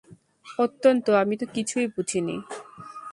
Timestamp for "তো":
1.37-1.45